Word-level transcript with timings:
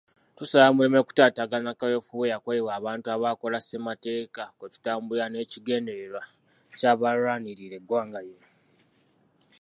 Tusaba 0.37 0.69
muleme 0.75 0.99
kutaataganya 1.07 1.71
kaweefube 1.79 2.23
eyakolebwa 2.27 2.71
abantu 2.79 3.07
abaakola 3.15 3.57
ssemateeka 3.61 4.43
kwe 4.57 4.67
tutambulira 4.73 5.25
n'ekigendererwa 5.29 6.21
ky'abalwanirira 6.77 7.75
eggwanga 7.79 8.19
lino. 8.25 8.47